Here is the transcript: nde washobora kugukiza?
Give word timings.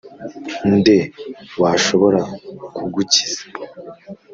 nde 0.77 0.95
washobora 1.61 2.21
kugukiza? 2.75 3.43